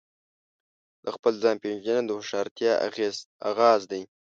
[1.03, 2.73] د خپل ځان پیژندنه د هوښیارتیا
[3.49, 4.01] آغاز دی.